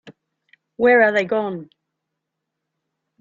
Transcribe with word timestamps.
Where 0.77 1.03
are 1.03 1.11
they 1.11 1.25
gone? 1.25 1.69